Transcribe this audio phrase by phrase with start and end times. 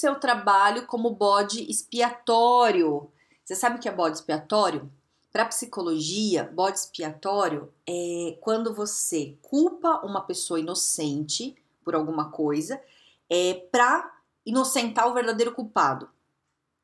[0.00, 3.10] Seu trabalho como bode expiatório.
[3.44, 4.90] Você sabe o que é bode expiatório?
[5.30, 12.80] Para psicologia, bode expiatório é quando você culpa uma pessoa inocente por alguma coisa
[13.28, 14.10] é, para
[14.44, 16.08] inocentar o verdadeiro culpado.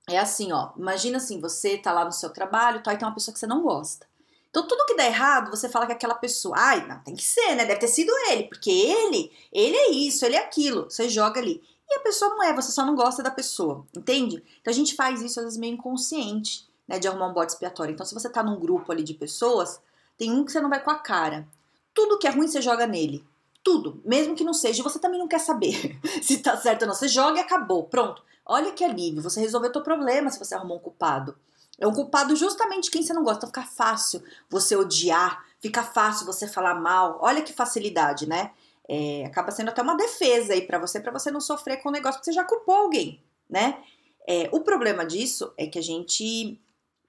[0.08, 0.70] É assim, ó.
[0.76, 3.46] Imagina assim, você tá lá no seu trabalho, tá, e tem uma pessoa que você
[3.46, 4.06] não gosta.
[4.50, 7.54] Então, tudo que dá errado, você fala que aquela pessoa, ai, não, tem que ser,
[7.56, 7.64] né?
[7.64, 10.84] Deve ter sido ele, porque ele, ele é isso, ele é aquilo.
[10.84, 11.62] Você joga ali.
[11.88, 14.42] E a pessoa não é, você só não gosta da pessoa, entende?
[14.60, 16.98] Então, a gente faz isso às vezes meio inconsciente, né?
[16.98, 17.92] De arrumar um bode expiatório.
[17.92, 19.80] Então, se você tá num grupo ali de pessoas,
[20.18, 21.46] tem um que você não vai com a cara.
[21.94, 23.24] Tudo que é ruim, você joga nele.
[23.62, 26.94] Tudo, mesmo que não seja, você também não quer saber se tá certo ou não.
[26.94, 28.22] Você joga e acabou, pronto.
[28.44, 31.36] Olha que alívio, você resolveu teu problema se você arrumou um culpado.
[31.78, 33.38] É um culpado justamente quem você não gosta.
[33.38, 37.18] Então fica fácil você odiar, fica fácil você falar mal.
[37.20, 38.52] Olha que facilidade, né?
[38.88, 41.92] É, acaba sendo até uma defesa aí para você, para você não sofrer com o
[41.92, 43.82] negócio, porque você já culpou alguém, né?
[44.28, 46.60] É, o problema disso é que a gente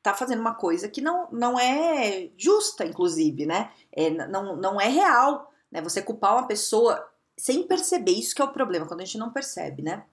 [0.02, 3.72] tá fazendo uma coisa que não, não é justa, inclusive, né?
[3.92, 5.82] É, não, não é real, né?
[5.82, 9.32] Você culpar uma pessoa sem perceber, isso que é o problema, quando a gente não
[9.32, 10.04] percebe, né?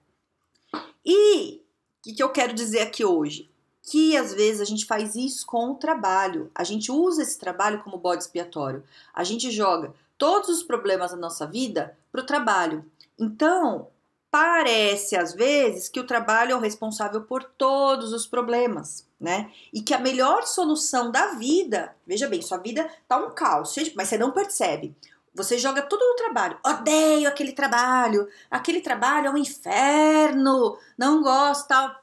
[1.03, 3.49] E o que, que eu quero dizer aqui hoje?
[3.81, 7.83] Que às vezes a gente faz isso com o trabalho, a gente usa esse trabalho
[7.83, 12.85] como bode expiatório, a gente joga todos os problemas da nossa vida para o trabalho.
[13.19, 13.87] Então,
[14.31, 19.51] parece às vezes que o trabalho é o responsável por todos os problemas, né?
[19.71, 24.09] E que a melhor solução da vida, veja bem, sua vida tá um caos, mas
[24.09, 24.95] você não percebe.
[25.33, 26.57] Você joga tudo no trabalho.
[26.65, 28.27] Odeio aquele trabalho.
[28.49, 30.77] Aquele trabalho é um inferno.
[30.97, 31.93] Não gosto, tal.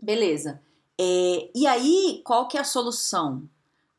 [0.00, 0.60] Beleza.
[1.00, 3.48] É, e aí, qual que é a solução?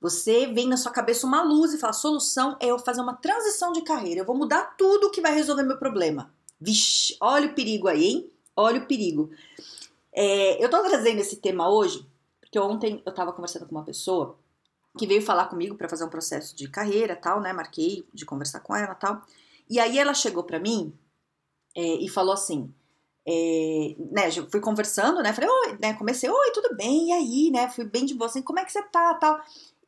[0.05, 3.71] Você vem na sua cabeça uma luz e fala: solução é eu fazer uma transição
[3.71, 4.21] de carreira.
[4.21, 6.31] Eu vou mudar tudo que vai resolver meu problema.
[6.61, 8.31] Vixe, olha o perigo aí, hein?
[8.55, 9.31] Olha o perigo.
[10.13, 12.07] É, eu tô trazendo esse tema hoje,
[12.39, 14.37] porque ontem eu tava conversando com uma pessoa
[14.95, 17.51] que veio falar comigo para fazer um processo de carreira, tal, né?
[17.51, 19.23] Marquei de conversar com ela, tal.
[19.67, 20.93] E aí ela chegou para mim
[21.75, 22.71] é, e falou assim,
[23.27, 24.31] é, né?
[24.51, 25.33] Fui conversando, né?
[25.33, 25.95] Falei, oi, né?
[25.95, 27.09] Comecei, oi, tudo bem?
[27.09, 27.67] E aí, né?
[27.71, 29.41] Fui bem de boa, assim, como é que você tá, tal.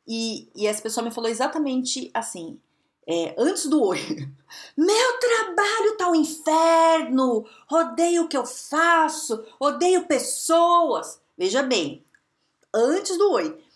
[0.08, 2.58] E, e essa pessoa me falou exatamente assim,
[3.06, 3.98] é, antes do oi.
[4.76, 11.20] Meu trabalho tá um inferno, odeio o que eu faço, odeio pessoas.
[11.36, 12.04] Veja bem,
[12.74, 13.68] antes do oi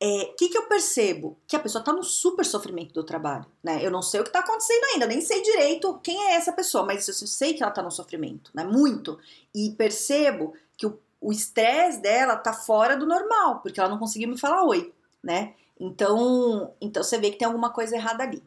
[0.00, 1.36] o é, que, que eu percebo?
[1.44, 3.84] Que a pessoa tá no super sofrimento do trabalho, né?
[3.84, 6.84] Eu não sei o que tá acontecendo ainda, nem sei direito quem é essa pessoa,
[6.84, 8.62] mas eu sei que ela tá no sofrimento, né?
[8.62, 9.18] Muito.
[9.52, 14.38] E percebo que o estresse dela tá fora do normal, porque ela não conseguiu me
[14.38, 15.54] falar oi, né?
[15.78, 18.42] Então, então você vê que tem alguma coisa errada ali.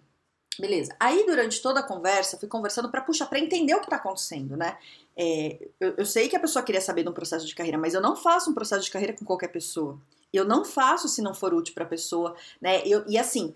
[0.59, 0.95] Beleza.
[0.99, 4.57] Aí, durante toda a conversa, fui conversando para puxar, para entender o que tá acontecendo,
[4.57, 4.77] né?
[5.15, 7.93] É, eu, eu sei que a pessoa queria saber de um processo de carreira, mas
[7.93, 9.97] eu não faço um processo de carreira com qualquer pessoa.
[10.31, 12.81] Eu não faço se não for útil para a pessoa, né?
[12.85, 13.55] Eu, e assim,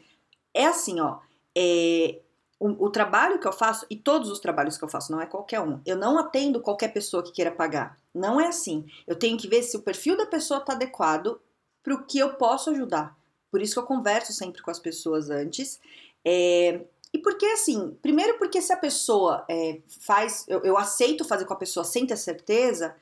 [0.54, 1.20] é assim, ó.
[1.56, 2.20] É,
[2.60, 5.26] o, o, trabalho que eu faço, e todos os trabalhos que eu faço, não é
[5.26, 5.82] qualquer um.
[5.86, 8.00] Eu não atendo qualquer pessoa que queira pagar.
[8.14, 8.86] Não é assim.
[9.06, 11.40] Eu tenho que ver se o perfil da pessoa está adequado
[11.84, 13.16] para o que eu posso ajudar.
[13.56, 15.80] Por isso que eu converso sempre com as pessoas antes.
[16.26, 16.82] É,
[17.14, 21.54] e porque, assim, primeiro porque se a pessoa é, faz, eu, eu aceito fazer com
[21.54, 22.94] a pessoa sem ter certeza,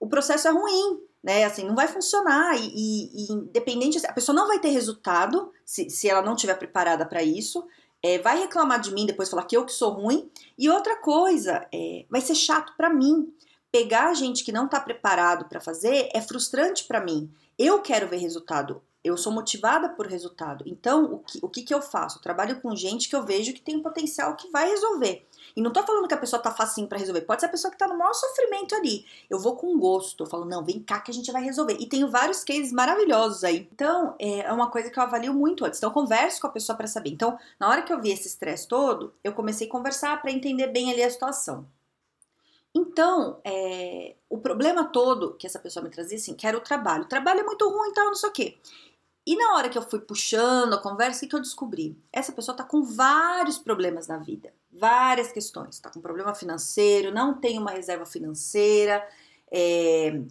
[0.00, 1.42] o processo é ruim né?
[1.44, 5.90] Assim, não vai funcionar e, e, e independente, a pessoa não vai ter resultado se,
[5.90, 7.66] se ela não estiver preparada para isso.
[8.00, 10.30] É, vai reclamar de mim depois falar que eu que sou ruim.
[10.56, 13.34] E outra coisa, é, vai ser chato para mim.
[13.72, 17.28] Pegar gente que não está preparado para fazer é frustrante para mim.
[17.58, 18.80] Eu quero ver resultado.
[19.06, 20.64] Eu sou motivada por resultado.
[20.66, 22.18] Então, o que, o que, que eu faço?
[22.18, 25.24] Eu trabalho com gente que eu vejo que tem um potencial que vai resolver.
[25.54, 27.20] E não tô falando que a pessoa tá facinho para resolver.
[27.20, 29.06] Pode ser a pessoa que tá no maior sofrimento ali.
[29.30, 30.24] Eu vou com gosto.
[30.24, 31.76] Eu falo, não, vem cá que a gente vai resolver.
[31.78, 33.68] E tenho vários cases maravilhosos aí.
[33.72, 35.78] Então, é uma coisa que eu avalio muito antes.
[35.78, 37.10] Então, converso com a pessoa para saber.
[37.10, 40.66] Então, na hora que eu vi esse estresse todo, eu comecei a conversar para entender
[40.66, 41.64] bem ali a situação.
[42.74, 47.04] Então, é, o problema todo que essa pessoa me trazia, assim, que era o trabalho.
[47.04, 48.58] O trabalho é muito ruim e tal, não sei o quê.
[49.26, 51.98] E na hora que eu fui puxando a conversa, o que eu descobri?
[52.12, 55.80] Essa pessoa tá com vários problemas na vida, várias questões.
[55.80, 59.06] Tá com problema financeiro, não tem uma reserva financeira,
[59.50, 60.22] é,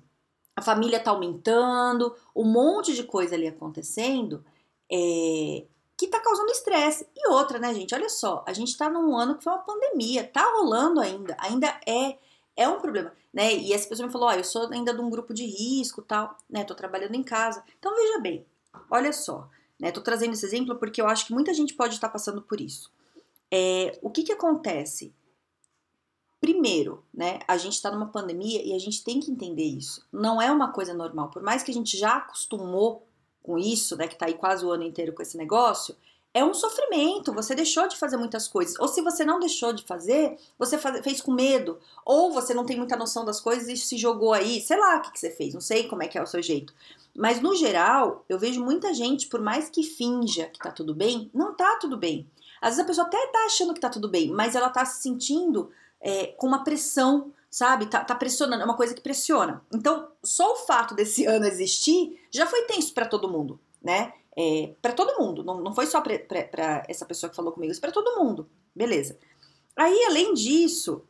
[0.56, 4.46] a família tá aumentando, um monte de coisa ali acontecendo,
[4.90, 5.66] é,
[5.98, 7.06] que tá causando estresse.
[7.14, 7.94] E outra, né, gente?
[7.94, 11.68] Olha só, a gente tá num ano que foi uma pandemia, tá rolando ainda, ainda
[11.86, 12.18] é
[12.58, 13.54] é um problema, né?
[13.54, 16.02] E essa pessoa me falou, ó, oh, eu sou ainda de um grupo de risco,
[16.02, 16.64] tal, né?
[16.64, 17.62] Tô trabalhando em casa.
[17.78, 18.46] Então veja bem,
[18.90, 19.50] olha só,
[19.80, 19.92] né?
[19.92, 22.92] Tô trazendo esse exemplo porque eu acho que muita gente pode estar passando por isso.
[23.52, 25.14] É, o que que acontece?
[26.40, 30.06] Primeiro, né, a gente está numa pandemia e a gente tem que entender isso.
[30.12, 31.30] Não é uma coisa normal.
[31.32, 33.08] Por mais que a gente já acostumou
[33.42, 35.96] com isso, né, que tá aí quase o ano inteiro com esse negócio,
[36.36, 37.34] é um sofrimento.
[37.34, 38.78] Você deixou de fazer muitas coisas.
[38.78, 41.80] Ou se você não deixou de fazer, você faz, fez com medo.
[42.06, 44.60] Ou você não tem muita noção das coisas e se jogou aí.
[44.60, 46.44] Sei lá o que, que você fez, não sei como é que é o seu
[46.44, 46.74] jeito.
[47.16, 51.32] Mas no geral, eu vejo muita gente, por mais que finja que tá tudo bem,
[51.34, 52.30] não tá tudo bem.
[52.62, 55.02] Às vezes a pessoa até tá achando que tá tudo bem, mas ela tá se
[55.02, 55.72] sentindo
[56.02, 57.86] é, com uma pressão, sabe?
[57.86, 59.64] Tá, tá, pressionando, é uma coisa que pressiona.
[59.74, 64.12] Então, só o fato desse ano existir já foi tenso para todo mundo, né?
[64.38, 67.82] É, para todo mundo, não, não foi só para essa pessoa que falou comigo, isso
[67.82, 69.18] para todo mundo, beleza.
[69.76, 71.04] Aí, além disso,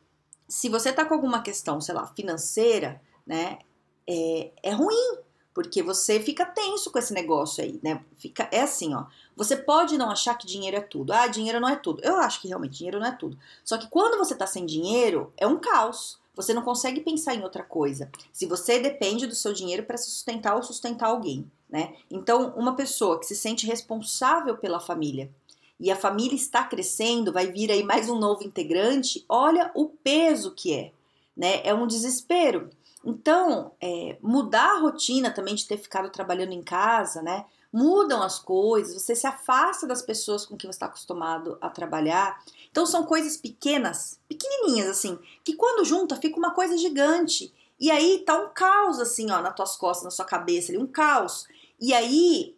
[0.48, 3.58] se você tá com alguma questão, sei lá, financeira, né,
[4.06, 5.18] é, é ruim,
[5.56, 8.04] porque você fica tenso com esse negócio aí, né?
[8.18, 9.06] Fica, é assim, ó.
[9.34, 11.14] Você pode não achar que dinheiro é tudo.
[11.14, 12.02] Ah, dinheiro não é tudo.
[12.04, 13.38] Eu acho que realmente dinheiro não é tudo.
[13.64, 16.20] Só que quando você tá sem dinheiro, é um caos.
[16.34, 18.10] Você não consegue pensar em outra coisa.
[18.34, 21.94] Se você depende do seu dinheiro para se sustentar ou sustentar alguém, né?
[22.10, 25.30] Então, uma pessoa que se sente responsável pela família
[25.78, 30.52] e a família está crescendo, vai vir aí mais um novo integrante, olha o peso
[30.52, 30.92] que é,
[31.36, 31.60] né?
[31.64, 32.70] É um desespero.
[33.04, 37.44] Então, é, mudar a rotina também de ter ficado trabalhando em casa, né?
[37.72, 42.42] Mudam as coisas, você se afasta das pessoas com quem você está acostumado a trabalhar.
[42.70, 47.52] Então, são coisas pequenas, pequenininhas assim, que quando junta fica uma coisa gigante.
[47.78, 50.86] E aí tá um caos assim, ó, nas tuas costas, na sua cabeça, ali, um
[50.86, 51.46] caos.
[51.80, 52.56] E aí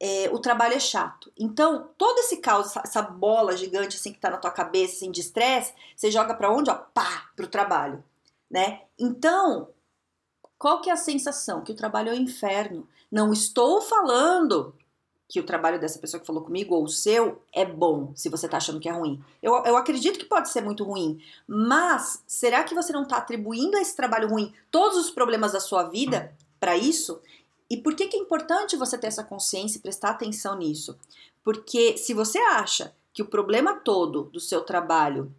[0.00, 1.32] é, o trabalho é chato.
[1.38, 5.20] Então, todo esse caos, essa, bola gigante assim que tá na tua cabeça, assim, de
[5.20, 6.70] estresse, você joga para onde?
[6.70, 8.02] Ó, pá, pro trabalho,
[8.50, 8.82] né?
[8.98, 9.68] Então,
[10.58, 11.62] qual que é a sensação?
[11.62, 12.88] Que o trabalho é o inferno.
[13.10, 14.74] Não estou falando
[15.28, 18.46] que o trabalho dessa pessoa que falou comigo ou o seu é bom, se você
[18.46, 19.22] tá achando que é ruim.
[19.42, 23.76] Eu, eu acredito que pode ser muito ruim, mas será que você não tá atribuindo
[23.76, 27.20] a esse trabalho ruim todos os problemas da sua vida para isso?
[27.70, 30.98] E por que, que é importante você ter essa consciência e prestar atenção nisso?
[31.42, 35.34] Porque se você acha que o problema todo do seu trabalho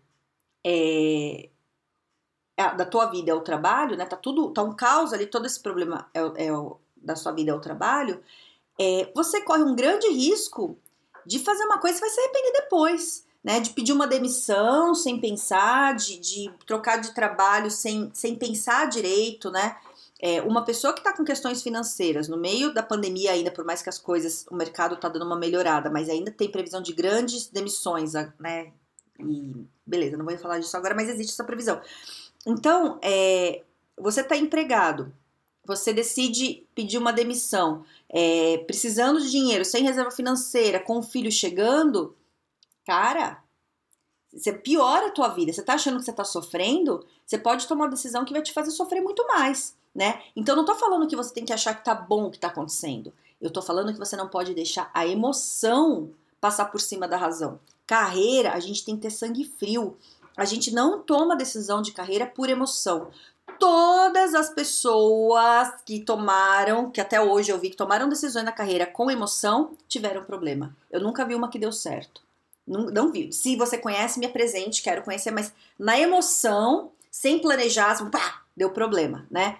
[0.65, 1.49] é,
[2.57, 4.05] é, da tua vida é o trabalho, né?
[4.05, 6.49] Tá tudo, tá um caos ali, todo esse problema é, é
[6.95, 8.23] da sua vida é o trabalho,
[8.79, 10.77] é, você corre um grande risco
[11.25, 13.59] de fazer uma coisa que vai se arrepender depois, né?
[13.59, 19.51] De pedir uma demissão sem pensar, de, de trocar de trabalho sem, sem pensar direito,
[19.51, 19.77] né?
[20.21, 23.81] É, uma pessoa que está com questões financeiras no meio da pandemia ainda, por mais
[23.81, 27.47] que as coisas, o mercado está dando uma melhorada, mas ainda tem previsão de grandes
[27.47, 28.71] demissões, né?
[29.19, 31.81] E beleza, não vou falar disso agora, mas existe essa previsão.
[32.45, 33.63] Então, é,
[33.97, 35.13] você está empregado,
[35.65, 41.31] você decide pedir uma demissão, é, precisando de dinheiro, sem reserva financeira, com o filho
[41.31, 42.15] chegando,
[42.85, 43.43] cara,
[44.35, 45.53] você piora a tua vida.
[45.53, 47.05] Você tá achando que você tá sofrendo?
[47.25, 50.21] Você pode tomar uma decisão que vai te fazer sofrer muito mais, né?
[50.35, 52.47] Então, não tô falando que você tem que achar que tá bom o que tá
[52.47, 53.13] acontecendo.
[53.41, 56.09] Eu tô falando que você não pode deixar a emoção
[56.41, 57.59] passar por cima da razão.
[57.87, 59.97] Carreira, a gente tem que ter sangue frio.
[60.35, 63.09] A gente não toma decisão de carreira por emoção.
[63.57, 68.85] Todas as pessoas que tomaram, que até hoje eu vi que tomaram decisões na carreira
[68.85, 70.75] com emoção, tiveram problema.
[70.91, 72.24] Eu nunca vi uma que deu certo.
[72.67, 73.31] Não, não vi.
[73.31, 79.25] Se você conhece, me apresente, quero conhecer, mas na emoção, sem planejar, pá, deu problema,
[79.29, 79.59] né?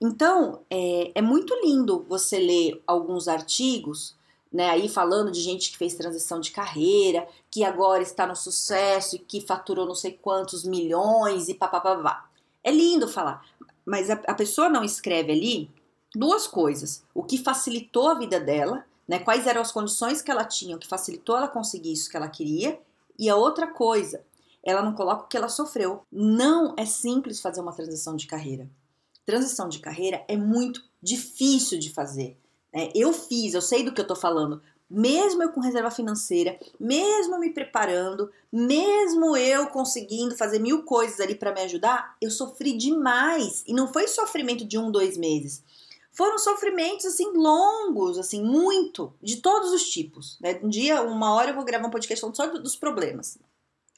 [0.00, 4.16] Então, é, é muito lindo você ler alguns artigos
[4.52, 9.16] né, aí falando de gente que fez transição de carreira, que agora está no sucesso
[9.16, 12.28] e que faturou não sei quantos milhões e papapá.
[12.62, 13.44] É lindo falar,
[13.84, 15.70] mas a, a pessoa não escreve ali
[16.14, 20.44] duas coisas: o que facilitou a vida dela, né, quais eram as condições que ela
[20.44, 22.78] tinha, que facilitou ela conseguir isso que ela queria,
[23.18, 24.24] e a outra coisa,
[24.64, 26.02] ela não coloca o que ela sofreu.
[26.10, 28.68] Não é simples fazer uma transição de carreira.
[29.24, 32.36] Transição de carreira é muito difícil de fazer.
[32.72, 34.62] É, eu fiz, eu sei do que eu tô falando.
[34.88, 41.34] Mesmo eu com reserva financeira, mesmo me preparando, mesmo eu conseguindo fazer mil coisas ali
[41.34, 43.64] para me ajudar, eu sofri demais.
[43.66, 45.62] E não foi sofrimento de um, dois meses.
[46.12, 50.38] Foram sofrimentos assim longos, assim, muito, de todos os tipos.
[50.40, 50.60] Né?
[50.62, 53.38] Um dia, uma hora eu vou gravar um podcast só dos problemas.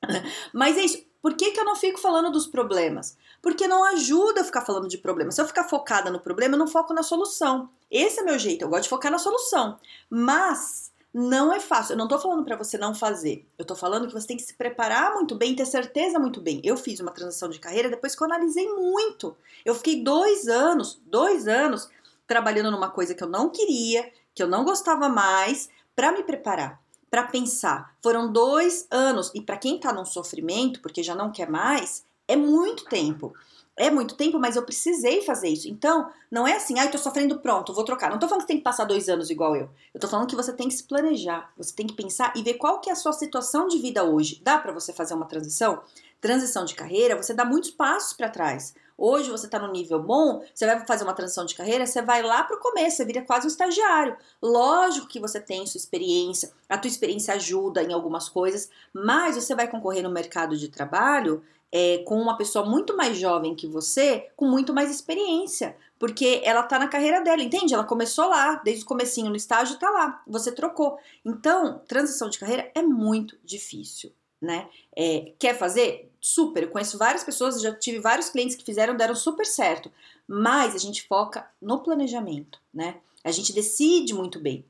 [0.54, 1.04] Mas é isso.
[1.20, 3.16] Por que, que eu não fico falando dos problemas?
[3.42, 5.34] Porque não ajuda eu ficar falando de problemas.
[5.34, 7.68] Se eu ficar focada no problema, eu não foco na solução.
[7.90, 9.78] Esse é meu jeito, eu gosto de focar na solução.
[10.08, 11.94] Mas não é fácil.
[11.94, 13.46] Eu não tô falando para você não fazer.
[13.58, 16.60] Eu tô falando que você tem que se preparar muito bem, ter certeza muito bem.
[16.62, 19.36] Eu fiz uma transição de carreira depois que eu analisei muito.
[19.64, 21.88] Eu fiquei dois anos, dois anos
[22.26, 26.80] trabalhando numa coisa que eu não queria, que eu não gostava mais, para me preparar,
[27.10, 27.94] para pensar.
[28.02, 32.36] Foram dois anos e para quem tá num sofrimento, porque já não quer mais, é
[32.36, 33.34] muito tempo
[33.76, 35.68] é muito tempo, mas eu precisei fazer isso.
[35.68, 38.10] Então, não é assim, ai, ah, tô sofrendo, pronto, vou trocar.
[38.10, 39.68] Não tô falando que tem que passar dois anos igual eu.
[39.92, 42.54] Eu tô falando que você tem que se planejar, você tem que pensar e ver
[42.54, 44.40] qual que é a sua situação de vida hoje.
[44.42, 45.82] Dá para você fazer uma transição?
[46.20, 48.74] Transição de carreira, você dá muitos passos para trás.
[48.96, 52.22] Hoje você está no nível bom, você vai fazer uma transição de carreira, você vai
[52.22, 54.16] lá para o começo, você vira quase um estagiário.
[54.40, 59.54] Lógico que você tem sua experiência, a tua experiência ajuda em algumas coisas, mas você
[59.54, 64.28] vai concorrer no mercado de trabalho é, com uma pessoa muito mais jovem que você,
[64.36, 67.74] com muito mais experiência, porque ela tá na carreira dela, entende?
[67.74, 70.96] Ela começou lá, desde o comecinho no estágio tá lá, você trocou.
[71.24, 74.68] Então, transição de carreira é muito difícil, né?
[74.96, 76.12] É, quer fazer?
[76.26, 79.92] Super, eu conheço várias pessoas, já tive vários clientes que fizeram, deram super certo,
[80.26, 82.96] mas a gente foca no planejamento, né?
[83.22, 84.64] A gente decide muito bem.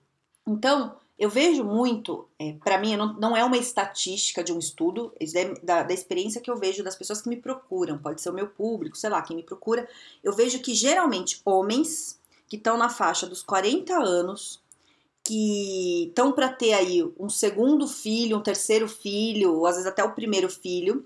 [0.44, 5.12] Então, eu vejo muito, é, para mim, não, não, é uma estatística de um estudo,
[5.20, 8.34] é da, da, experiência que eu vejo das pessoas que me procuram, pode ser o
[8.34, 9.88] meu público, sei lá, quem me procura.
[10.24, 12.18] Eu vejo que geralmente homens
[12.48, 14.60] que estão na faixa dos 40 anos,
[15.22, 20.02] que estão para ter aí um segundo filho, um terceiro filho, ou às vezes até
[20.02, 21.04] o primeiro filho,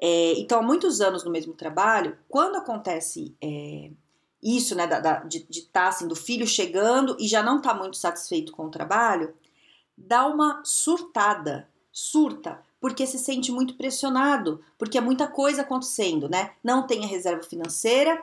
[0.00, 3.34] é, e estão há muitos anos no mesmo trabalho, quando acontece.
[3.42, 3.90] É,
[4.42, 7.74] isso, né, da, da, de estar tá, assim, do filho chegando e já não tá
[7.74, 9.34] muito satisfeito com o trabalho,
[9.96, 16.52] dá uma surtada, surta, porque se sente muito pressionado, porque é muita coisa acontecendo, né?
[16.62, 18.22] Não tem a reserva financeira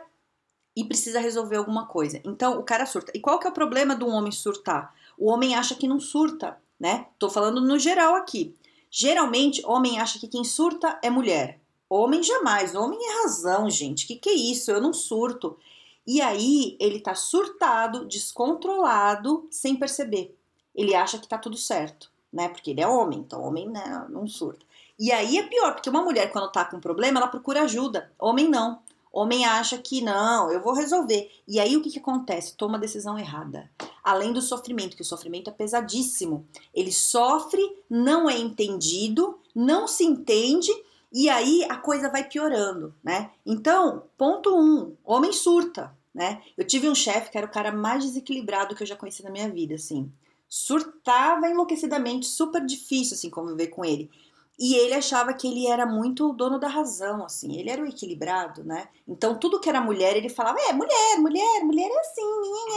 [0.75, 2.21] e precisa resolver alguma coisa.
[2.23, 3.11] Então o cara surta.
[3.13, 4.93] E qual que é o problema do homem surtar?
[5.17, 7.07] O homem acha que não surta, né?
[7.19, 8.55] Tô falando no geral aqui.
[8.89, 11.59] Geralmente, homem acha que quem surta é mulher.
[11.89, 12.75] Homem jamais.
[12.75, 14.07] Homem é razão, gente.
[14.07, 14.71] Que que é isso?
[14.71, 15.57] Eu não surto.
[16.05, 20.37] E aí ele tá surtado, descontrolado, sem perceber.
[20.73, 22.49] Ele acha que tá tudo certo, né?
[22.49, 24.65] Porque ele é homem, então homem né, não surta.
[24.99, 28.11] E aí é pior, porque uma mulher, quando tá com problema, ela procura ajuda.
[28.19, 28.79] Homem não.
[29.11, 31.31] Homem acha que não, eu vou resolver.
[31.47, 32.55] E aí o que, que acontece?
[32.55, 33.69] Toma a decisão errada.
[34.03, 36.45] Além do sofrimento, que o sofrimento é pesadíssimo.
[36.73, 40.69] Ele sofre, não é entendido, não se entende
[41.17, 43.31] e aí a coisa vai piorando, né?
[43.45, 46.41] Então, ponto um, homem surta, né?
[46.57, 49.29] Eu tive um chefe que era o cara mais desequilibrado que eu já conheci na
[49.29, 50.11] minha vida, assim.
[50.49, 54.11] Surtava enlouquecidamente, super difícil, assim, conviver com ele.
[54.59, 58.65] E ele achava que ele era muito dono da razão, assim, ele era o equilibrado,
[58.65, 58.89] né?
[59.07, 62.21] Então, tudo que era mulher, ele falava, é, mulher, mulher, mulher é assim,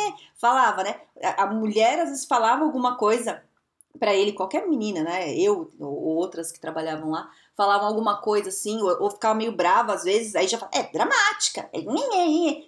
[0.06, 0.14] é.
[0.36, 1.00] falava, né?
[1.36, 3.42] A mulher às vezes falava alguma coisa
[3.98, 5.34] para ele, qualquer menina, né?
[5.34, 9.92] Eu ou outras que trabalhavam lá, falavam alguma coisa assim, ou, ou ficava meio brava
[9.92, 11.80] às vezes, aí já falava, é dramática, é,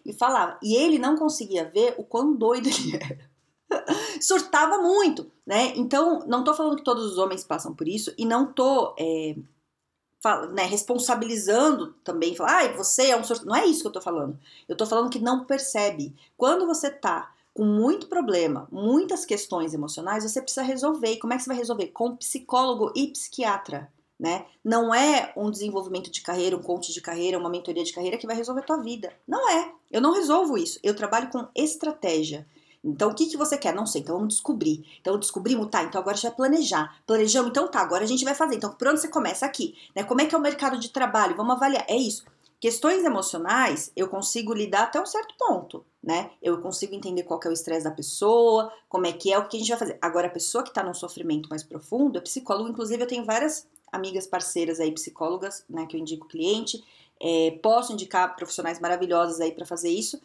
[0.05, 0.59] e falava.
[0.63, 3.31] E ele não conseguia ver o quão doido ele era.
[4.21, 5.73] Surtava muito, né?
[5.77, 9.37] Então, não tô falando que todos os homens passam por isso, e não tô é,
[10.53, 13.47] né, responsabilizando também, falar, ah, você é um surto.
[13.47, 14.39] Não é isso que eu tô falando.
[14.69, 16.15] Eu tô falando que não percebe.
[16.37, 21.13] Quando você tá com muito problema, muitas questões emocionais, você precisa resolver.
[21.13, 21.89] E como é que você vai resolver?
[21.89, 24.47] Com psicólogo e psiquiatra né?
[24.63, 28.27] Não é um desenvolvimento de carreira, um coach de carreira, uma mentoria de carreira que
[28.27, 29.13] vai resolver a tua vida.
[29.27, 29.73] Não é.
[29.91, 30.79] Eu não resolvo isso.
[30.83, 32.47] Eu trabalho com estratégia.
[32.85, 33.75] Então, o que, que você quer?
[33.75, 34.87] Não sei, então vamos descobrir.
[35.01, 36.97] Então, descobrimos, tá, então agora a gente vai planejar.
[37.07, 38.57] Planejamos, então tá, agora a gente vai fazer.
[38.57, 39.47] Então, por onde você começa?
[39.47, 39.75] Aqui.
[39.95, 40.05] Né?
[40.05, 41.37] Como é que é o mercado de trabalho?
[41.37, 41.85] Vamos avaliar.
[41.89, 42.25] É isso.
[42.61, 46.31] Questões emocionais, eu consigo lidar até um certo ponto, né?
[46.43, 49.57] Eu consigo entender qual é o estresse da pessoa, como é que é, o que
[49.57, 49.99] a gente vai fazer.
[50.03, 53.67] Agora, a pessoa que está num sofrimento mais profundo, é psicólogo, inclusive eu tenho várias
[53.91, 56.85] amigas parceiras aí, psicólogas, né, que eu indico cliente.
[57.19, 60.21] É, posso indicar profissionais maravilhosos aí para fazer isso.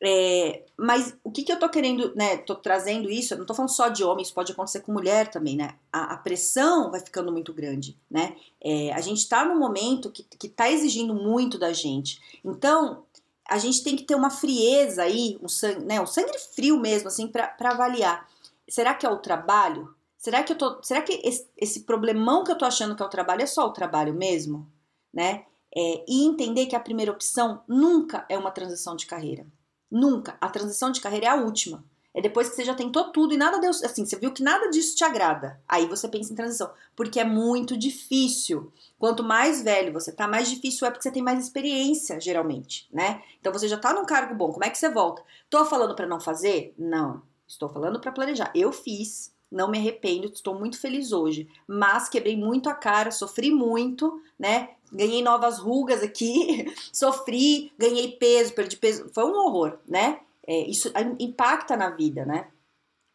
[0.00, 2.36] É, mas o que, que eu tô querendo, né?
[2.38, 5.56] Tô trazendo isso, eu não tô falando só de homens, pode acontecer com mulher também,
[5.56, 5.74] né?
[5.92, 8.36] A, a pressão vai ficando muito grande, né?
[8.60, 12.20] É, a gente tá num momento que, que tá exigindo muito da gente.
[12.44, 13.02] Então,
[13.48, 16.00] a gente tem que ter uma frieza aí, um sangue, né?
[16.00, 18.28] Um sangue frio mesmo, assim, para avaliar.
[18.68, 19.92] Será que é o trabalho?
[20.16, 23.06] Será que eu tô, será que esse, esse, problemão que eu tô achando que é
[23.06, 24.70] o trabalho é só o trabalho mesmo,
[25.12, 25.44] né?
[25.74, 29.46] É, e entender que a primeira opção nunca é uma transição de carreira.
[29.90, 30.36] Nunca.
[30.40, 31.84] A transição de carreira é a última.
[32.14, 33.70] É depois que você já tentou tudo e nada deu.
[33.70, 35.60] Assim, você viu que nada disso te agrada.
[35.68, 36.70] Aí você pensa em transição.
[36.96, 38.72] Porque é muito difícil.
[38.98, 43.22] Quanto mais velho você tá, mais difícil é porque você tem mais experiência, geralmente, né?
[43.38, 44.52] Então você já tá num cargo bom.
[44.52, 45.22] Como é que você volta?
[45.48, 46.74] Tô falando para não fazer?
[46.76, 47.22] Não.
[47.46, 48.50] Estou falando para planejar.
[48.54, 51.48] Eu fiz, não me arrependo, estou muito feliz hoje.
[51.66, 54.70] Mas quebrei muito a cara, sofri muito, né?
[54.92, 59.08] Ganhei novas rugas aqui, sofri, ganhei peso, perdi peso.
[59.12, 60.20] Foi um horror, né?
[60.46, 62.48] É, isso impacta na vida, né?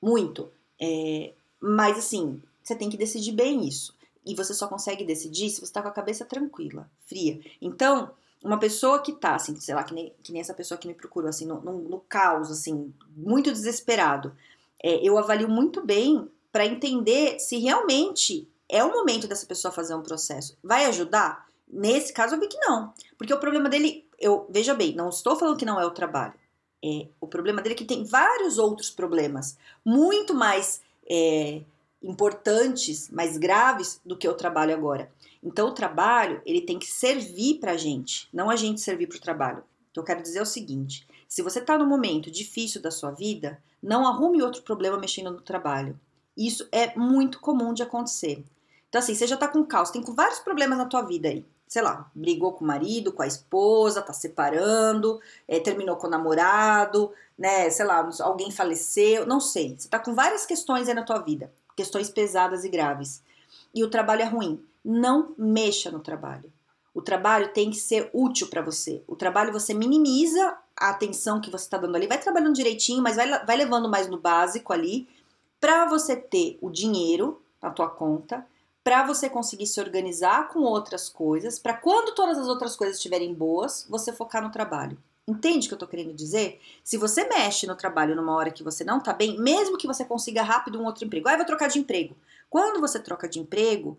[0.02, 0.52] Muito.
[0.80, 3.96] É, mas assim, você tem que decidir bem isso.
[4.26, 7.40] E você só consegue decidir se você está com a cabeça tranquila, fria.
[7.62, 8.12] Então,
[8.44, 10.94] uma pessoa que tá, assim, sei lá, que nem, que nem essa pessoa que me
[10.94, 14.36] procurou, assim, no, no, no caos, assim, muito desesperado,
[14.84, 19.96] é, eu avalio muito bem para entender se realmente é o momento dessa pessoa fazer
[19.96, 20.58] um processo.
[20.62, 21.48] Vai ajudar?
[21.68, 22.94] Nesse caso, eu vi que não.
[23.18, 26.34] Porque o problema dele, eu veja bem, não estou falando que não é o trabalho.
[26.84, 31.62] É, o problema dele é que tem vários outros problemas, muito mais é,
[32.02, 35.10] importantes, mais graves do que o trabalho agora.
[35.42, 39.18] Então, o trabalho ele tem que servir para a gente, não a gente servir para
[39.18, 39.64] o trabalho.
[39.92, 43.62] Então, eu quero dizer o seguinte: se você está num momento difícil da sua vida,
[43.84, 46.00] não arrume outro problema mexendo no trabalho.
[46.36, 48.44] Isso é muito comum de acontecer.
[48.90, 51.82] Então, assim, você já está com caos, tem vários problemas na tua vida aí sei
[51.82, 57.12] lá, brigou com o marido, com a esposa, tá separando, é, terminou com o namorado,
[57.36, 59.76] né, sei lá, alguém faleceu, não sei.
[59.76, 63.24] Você tá com várias questões aí na tua vida, questões pesadas e graves.
[63.74, 64.64] E o trabalho é ruim.
[64.86, 66.54] Não mexa no trabalho.
[66.94, 69.02] O trabalho tem que ser útil para você.
[69.08, 73.16] O trabalho você minimiza a atenção que você está dando ali, vai trabalhando direitinho, mas
[73.16, 75.08] vai, vai levando mais no básico ali,
[75.60, 78.46] para você ter o dinheiro na tua conta
[78.84, 83.34] para você conseguir se organizar com outras coisas, para quando todas as outras coisas estiverem
[83.34, 84.98] boas, você focar no trabalho.
[85.26, 86.60] Entende o que eu tô querendo dizer?
[86.84, 90.04] Se você mexe no trabalho numa hora que você não tá bem, mesmo que você
[90.04, 92.14] consiga rápido um outro emprego, ah, trocar de emprego.
[92.50, 93.98] Quando você troca de emprego,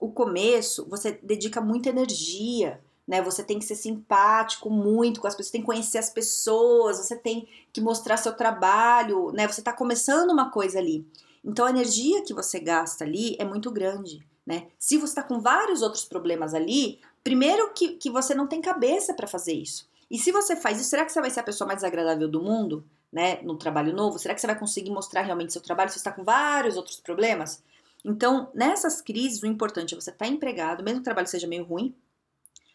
[0.00, 3.20] o começo você dedica muita energia, né?
[3.22, 7.16] Você tem que ser simpático muito com as pessoas, tem que conhecer as pessoas, você
[7.16, 9.46] tem que mostrar seu trabalho, né?
[9.46, 11.06] Você tá começando uma coisa ali.
[11.44, 14.68] Então a energia que você gasta ali é muito grande, né?
[14.78, 19.14] Se você está com vários outros problemas ali, primeiro que, que você não tem cabeça
[19.14, 19.90] para fazer isso.
[20.10, 22.42] E se você faz isso, será que você vai ser a pessoa mais desagradável do
[22.42, 23.40] mundo, né?
[23.42, 24.18] No trabalho novo?
[24.18, 27.00] Será que você vai conseguir mostrar realmente seu trabalho se você está com vários outros
[27.00, 27.62] problemas?
[28.04, 31.46] Então, nessas crises, o importante é você estar tá empregado, mesmo que o trabalho seja
[31.46, 31.94] meio ruim,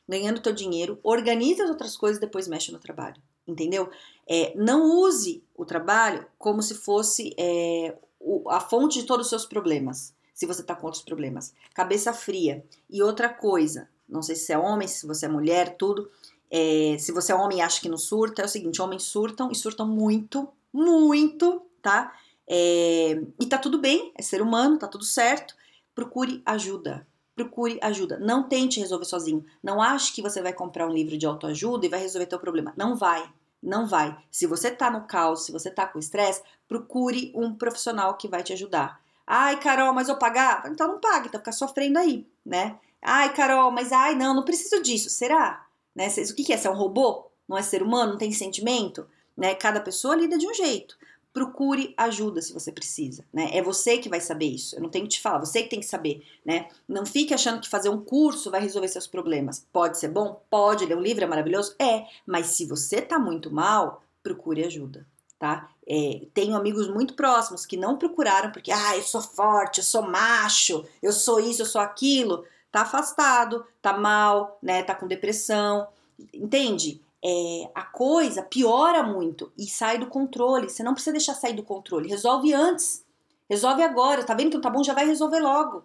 [0.07, 3.21] ganhando teu dinheiro, organiza as outras coisas e depois mexe no trabalho.
[3.47, 3.89] Entendeu?
[4.27, 9.29] É, não use o trabalho como se fosse é, o, a fonte de todos os
[9.29, 11.53] seus problemas, se você está com outros problemas.
[11.73, 12.65] Cabeça fria.
[12.89, 16.09] E outra coisa, não sei se é homem, se você é mulher, tudo.
[16.49, 19.49] É, se você é homem e acha que não surta, é o seguinte: homens surtam
[19.51, 22.13] e surtam muito, muito, tá?
[22.47, 25.55] É, e tá tudo bem, é ser humano, tá tudo certo.
[25.93, 27.07] Procure ajuda.
[27.37, 28.17] Procure ajuda.
[28.17, 29.45] Não tente resolver sozinho.
[29.61, 32.73] Não ache que você vai comprar um livro de autoajuda e vai resolver teu problema.
[32.75, 33.31] Não vai.
[33.61, 34.17] Não vai.
[34.31, 38.41] Se você tá no caos, se você tá com estresse, procure um profissional que vai
[38.41, 38.99] te ajudar.
[39.25, 40.63] Ai, Carol, mas eu pagar?
[40.65, 42.79] Então não pague, então fica sofrendo aí, né?
[42.99, 45.07] Ai, Carol, mas ai, não, não preciso disso.
[45.11, 45.63] Será?
[45.93, 46.07] Né?
[46.07, 46.57] O que é?
[46.57, 47.27] Você é um robô?
[47.47, 48.13] Não é ser humano?
[48.13, 49.07] Não tem sentimento?
[49.37, 49.53] Né?
[49.53, 50.97] Cada pessoa lida de um jeito
[51.37, 53.51] procure ajuda se você precisa, né?
[53.53, 54.75] É você que vai saber isso.
[54.75, 56.67] Eu não tenho que te falar, você que tem que saber, né?
[56.87, 59.63] Não fique achando que fazer um curso vai resolver seus problemas.
[59.71, 60.41] Pode ser bom?
[60.49, 60.83] Pode.
[60.83, 61.75] Ler um livro é maravilhoso?
[61.77, 62.07] É.
[62.25, 65.05] Mas se você tá muito mal, procure ajuda,
[65.37, 65.69] tá?
[65.87, 70.01] É, tenho amigos muito próximos que não procuraram porque, ah, eu sou forte, eu sou
[70.01, 72.45] macho, eu sou isso, eu sou aquilo.
[72.71, 74.81] Tá afastado, tá mal, né?
[74.81, 75.87] Tá com depressão.
[76.33, 76.99] Entende?
[77.23, 80.69] É, a coisa piora muito e sai do controle.
[80.69, 82.09] Você não precisa deixar sair do controle.
[82.09, 83.05] Resolve antes.
[83.49, 84.23] Resolve agora.
[84.23, 84.83] Tá vendo que não tá bom?
[84.83, 85.83] Já vai resolver logo.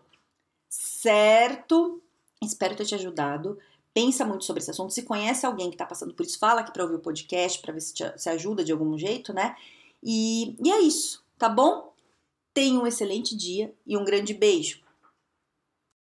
[0.68, 2.02] Certo?
[2.42, 3.58] Espero ter te ajudado.
[3.94, 4.92] Pensa muito sobre esse assunto.
[4.92, 7.72] Se conhece alguém que tá passando por isso, fala aqui pra ouvir o podcast, pra
[7.72, 9.54] ver se, te, se ajuda de algum jeito, né?
[10.02, 11.92] E, e é isso, tá bom?
[12.54, 14.81] Tenha um excelente dia e um grande beijo.